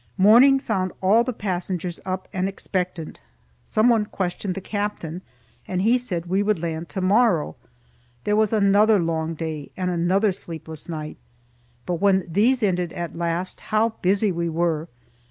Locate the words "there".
8.23-8.35